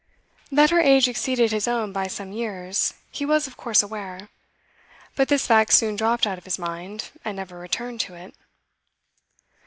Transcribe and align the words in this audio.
That 0.51 0.71
her 0.71 0.79
age 0.81 1.07
exceeded 1.07 1.51
his 1.51 1.67
own 1.67 1.93
by 1.93 2.07
some 2.07 2.31
years 2.31 2.95
he 3.11 3.23
was 3.23 3.45
of 3.45 3.55
course 3.55 3.83
aware, 3.83 4.29
but 5.15 5.27
this 5.27 5.45
fact 5.45 5.73
soon 5.73 5.95
dropped 5.95 6.25
out 6.25 6.39
of 6.39 6.43
his 6.45 6.57
mind, 6.57 7.11
and 7.23 7.35
never 7.37 7.59
returned 7.59 7.99
to 8.01 8.15
it. 8.15 8.33